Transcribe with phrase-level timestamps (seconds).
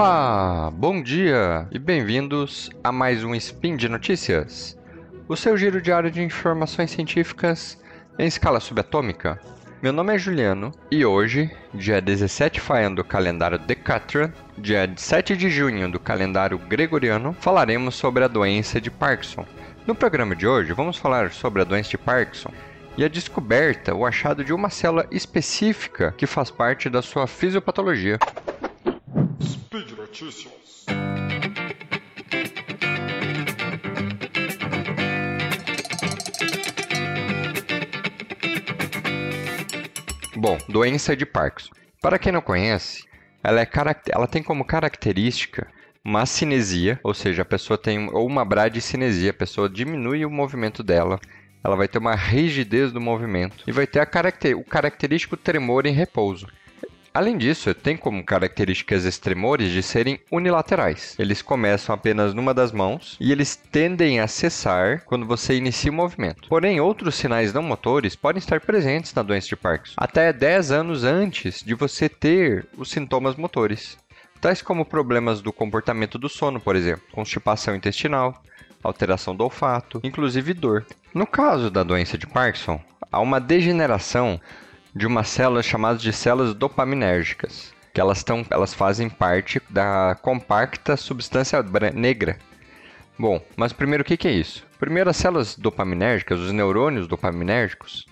[0.00, 4.74] Olá, bom dia e bem-vindos a mais um Spin de Notícias,
[5.28, 7.78] o seu giro diário de informações científicas
[8.18, 9.38] em escala subatômica.
[9.82, 15.50] Meu nome é Juliano e hoje, dia 17 Faian do calendário Decatrian, dia 7 de
[15.50, 19.44] junho do calendário Gregoriano, falaremos sobre a doença de Parkinson.
[19.86, 22.54] No programa de hoje, vamos falar sobre a doença de Parkinson
[22.96, 28.18] e a descoberta, o achado de uma célula específica que faz parte da sua fisiopatologia.
[29.42, 30.86] Speed Notícias.
[40.36, 41.70] Bom, doença de Parkinson.
[42.02, 43.04] Para quem não conhece,
[43.40, 43.68] ela, é
[44.08, 45.68] ela tem como característica
[46.04, 50.82] uma cinesia, ou seja, a pessoa tem ou uma bradicinesia, a pessoa diminui o movimento
[50.82, 51.20] dela,
[51.62, 55.92] ela vai ter uma rigidez do movimento e vai ter caracter o característico tremor em
[55.92, 56.48] repouso.
[57.12, 61.16] Além disso, tem como características esses tremores de serem unilaterais.
[61.18, 65.94] Eles começam apenas numa das mãos e eles tendem a cessar quando você inicia o
[65.94, 66.48] movimento.
[66.48, 71.02] Porém, outros sinais não motores podem estar presentes na doença de Parkinson, até 10 anos
[71.02, 73.98] antes de você ter os sintomas motores,
[74.40, 78.40] tais como problemas do comportamento do sono, por exemplo, constipação intestinal,
[78.84, 80.86] alteração do olfato, inclusive dor.
[81.12, 84.40] No caso da doença de Parkinson, há uma degeneração
[84.94, 90.96] de umas células chamadas de células dopaminérgicas, que elas, tão, elas fazem parte da compacta
[90.96, 92.38] substância negra.
[93.18, 94.64] Bom, mas primeiro o que, que é isso?
[94.78, 98.06] Primeiro, as células dopaminérgicas, os neurônios dopaminérgicos,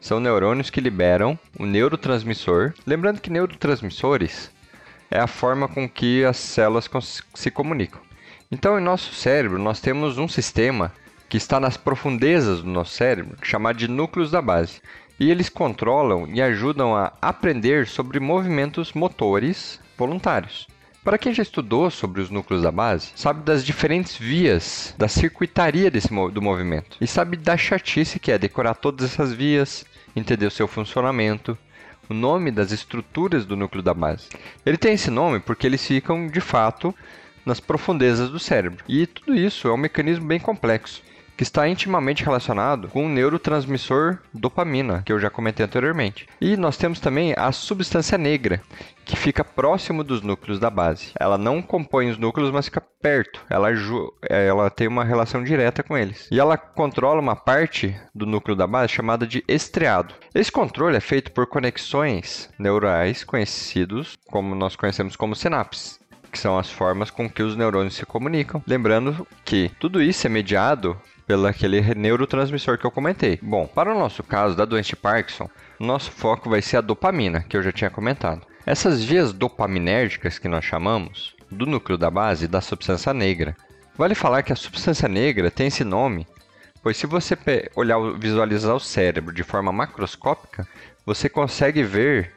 [0.00, 2.72] são neurônios que liberam o neurotransmissor.
[2.86, 4.50] Lembrando que neurotransmissores
[5.10, 6.88] é a forma com que as células
[7.34, 8.00] se comunicam.
[8.50, 10.92] Então, em nosso cérebro, nós temos um sistema
[11.28, 14.80] que está nas profundezas do nosso cérebro, chamado de núcleos da base
[15.20, 20.66] e eles controlam e ajudam a aprender sobre movimentos motores voluntários.
[21.04, 25.90] Para quem já estudou sobre os núcleos da base, sabe das diferentes vias da circuitaria
[25.90, 29.84] desse, do movimento e sabe da chatice que é decorar todas essas vias,
[30.16, 31.56] entender o seu funcionamento,
[32.08, 34.28] o nome das estruturas do núcleo da base.
[34.64, 36.94] Ele tem esse nome porque eles ficam, de fato,
[37.44, 38.84] nas profundezas do cérebro.
[38.88, 41.02] E tudo isso é um mecanismo bem complexo
[41.40, 46.28] que está intimamente relacionado com o neurotransmissor dopamina, que eu já comentei anteriormente.
[46.38, 48.60] E nós temos também a substância negra,
[49.06, 51.12] que fica próximo dos núcleos da base.
[51.18, 53.40] Ela não compõe os núcleos, mas fica perto.
[53.48, 53.70] Ela,
[54.28, 56.28] ela tem uma relação direta com eles.
[56.30, 60.14] E ela controla uma parte do núcleo da base chamada de estriado.
[60.34, 65.98] Esse controle é feito por conexões neurais conhecidos como nós conhecemos como sinapses
[66.30, 68.62] que são as formas com que os neurônios se comunicam.
[68.66, 70.96] Lembrando que tudo isso é mediado
[71.30, 73.38] pelo aquele neurotransmissor que eu comentei.
[73.40, 75.48] Bom, para o nosso caso da doença de Parkinson,
[75.78, 78.44] nosso foco vai ser a dopamina, que eu já tinha comentado.
[78.66, 83.56] Essas vias dopaminérgicas que nós chamamos, do núcleo da base da substância negra.
[83.96, 86.26] Vale falar que a substância negra tem esse nome,
[86.82, 87.38] pois se você
[87.76, 90.66] olhar, visualizar o cérebro de forma macroscópica,
[91.06, 92.32] você consegue ver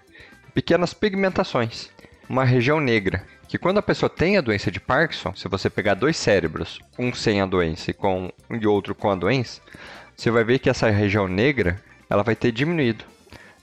[0.53, 1.89] pequenas pigmentações,
[2.29, 5.93] uma região negra que quando a pessoa tem a doença de Parkinson, se você pegar
[5.93, 9.61] dois cérebros, um sem a doença e, com, e outro com a doença,
[10.15, 13.05] você vai ver que essa região negra ela vai ter diminuído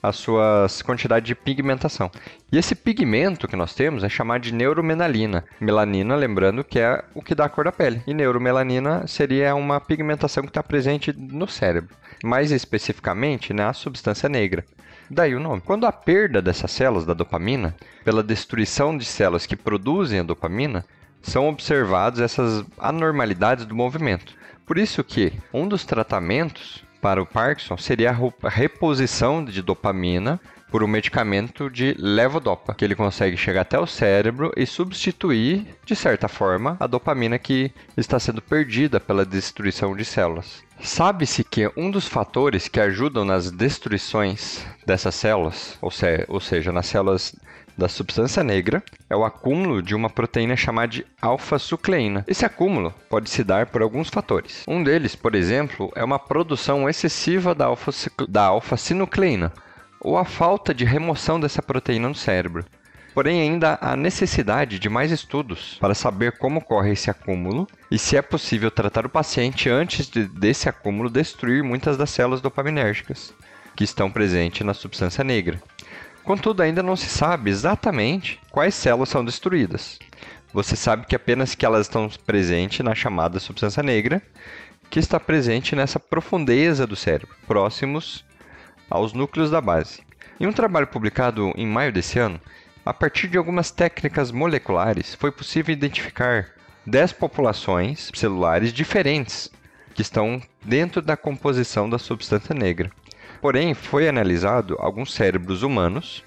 [0.01, 2.09] a sua quantidade de pigmentação.
[2.51, 5.45] E esse pigmento que nós temos é chamado de neuromelanina.
[5.59, 8.01] Melanina, lembrando que é o que dá a cor da pele.
[8.07, 11.95] E neuromelanina seria uma pigmentação que está presente no cérebro.
[12.23, 14.65] Mais especificamente na substância negra.
[15.13, 15.61] Daí o nome.
[15.61, 20.85] Quando há perda dessas células da dopamina, pela destruição de células que produzem a dopamina,
[21.21, 24.33] são observadas essas anormalidades do movimento.
[24.65, 30.39] Por isso que um dos tratamentos para o Parkinson seria a reposição de dopamina
[30.71, 35.95] por um medicamento de levodopa, que ele consegue chegar até o cérebro e substituir, de
[35.95, 40.63] certa forma, a dopamina que está sendo perdida pela destruição de células.
[40.79, 46.71] Sabe-se que um dos fatores que ajudam nas destruições dessas células, ou, se, ou seja,
[46.71, 47.35] nas células
[47.77, 52.23] da substância negra, é o acúmulo de uma proteína chamada de alfa-sucleína.
[52.27, 54.63] Esse acúmulo pode se dar por alguns fatores.
[54.67, 59.51] Um deles, por exemplo, é uma produção excessiva da alfa-sinucleína,
[60.01, 62.65] ou a falta de remoção dessa proteína no cérebro.
[63.13, 68.15] Porém, ainda há necessidade de mais estudos para saber como ocorre esse acúmulo e se
[68.15, 73.33] é possível tratar o paciente antes de, desse acúmulo destruir muitas das células dopaminérgicas
[73.75, 75.61] que estão presentes na substância negra.
[76.23, 79.99] Contudo, ainda não se sabe exatamente quais células são destruídas.
[80.53, 84.21] Você sabe que apenas que elas estão presentes na chamada substância negra,
[84.89, 88.23] que está presente nessa profundeza do cérebro, próximos
[88.91, 90.01] aos núcleos da base.
[90.39, 92.39] Em um trabalho publicado em maio desse ano,
[92.83, 96.49] A partir de algumas técnicas moleculares, foi possível identificar
[96.83, 99.51] 10 populações celulares diferentes
[99.93, 102.89] que estão dentro da composição da substância negra.
[103.39, 106.23] Porém, foi analisado alguns cérebros humanos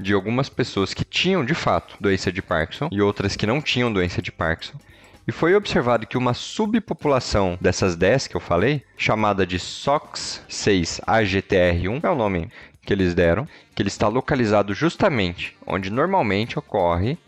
[0.00, 3.92] de algumas pessoas que tinham de fato doença de Parkinson e outras que não tinham
[3.92, 4.78] doença de Parkinson.
[5.28, 12.08] E foi observado que uma subpopulação dessas 10 que eu falei, chamada de SOX6-AGTR1, é
[12.08, 17.18] o nome que eles deram, que ele está localizado justamente onde normalmente ocorre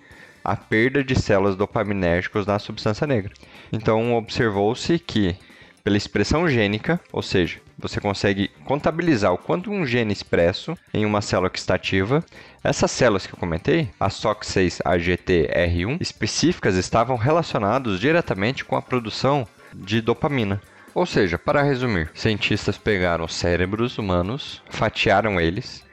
[0.42, 3.34] a perda de células dopaminérgicas na substância negra.
[3.70, 5.36] Então, observou-se que,
[5.82, 11.22] pela expressão gênica, ou seja, você consegue contabilizar o quanto um gene expresso em uma
[11.22, 12.24] célula que está ativa.
[12.62, 20.00] Essas células que eu comentei, a SOC6-AGTR1, específicas, estavam relacionadas diretamente com a produção de
[20.00, 20.60] dopamina.
[20.94, 25.84] Ou seja, para resumir, cientistas pegaram cérebros humanos, fatiaram eles,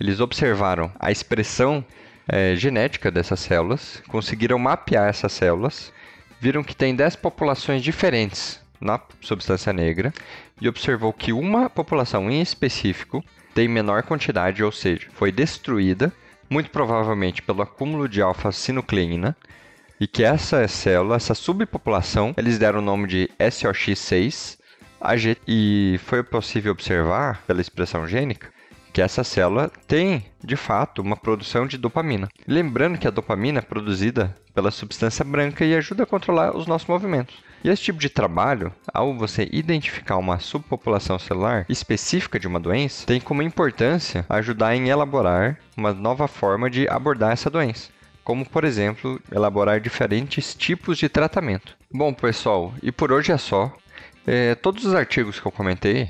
[0.00, 1.84] eles observaram a expressão
[2.28, 5.92] é, genética dessas células, conseguiram mapear essas células,
[6.40, 10.12] viram que tem 10 populações diferentes na substância negra
[10.60, 13.24] e observou que uma população em específico
[13.54, 16.12] tem menor quantidade, ou seja, foi destruída,
[16.48, 19.36] muito provavelmente pelo acúmulo de alfa-sinucleína,
[19.98, 24.58] e que essa célula, essa subpopulação, eles deram o nome de SOX6
[25.00, 28.50] AG, e foi possível observar, pela expressão gênica,
[28.92, 32.28] que essa célula tem, de fato, uma produção de dopamina.
[32.46, 36.88] Lembrando que a dopamina é produzida pela substância branca e ajuda a controlar os nossos
[36.88, 37.44] movimentos.
[37.64, 43.06] E esse tipo de trabalho, ao você identificar uma subpopulação celular específica de uma doença,
[43.06, 48.64] tem como importância ajudar em elaborar uma nova forma de abordar essa doença como por
[48.64, 51.76] exemplo elaborar diferentes tipos de tratamento.
[51.92, 53.72] Bom, pessoal, e por hoje é só.
[54.26, 56.08] É, todos os artigos que eu comentei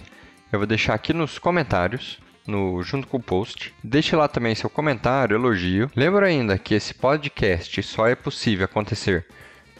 [0.53, 2.19] eu vou deixar aqui nos comentários.
[2.47, 3.75] No, junto com o post.
[3.83, 5.91] Deixe lá também seu comentário, elogio.
[5.97, 9.27] Lembra ainda que esse podcast só é possível acontecer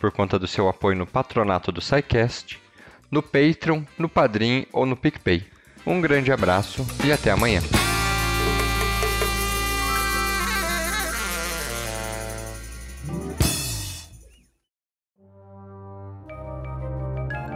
[0.01, 2.61] por conta do seu apoio no patronato do SciCast,
[3.11, 5.45] no Patreon, no Padrim ou no PicPay.
[5.87, 7.61] Um grande abraço e até amanhã.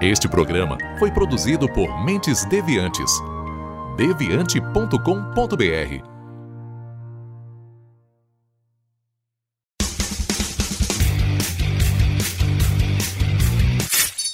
[0.01, 3.13] Este programa foi produzido por Mentes Deviantes.
[3.99, 6.20] deviante.com.br.